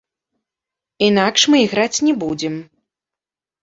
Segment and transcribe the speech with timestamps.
[1.09, 2.55] Інакш мы іграць не будзем.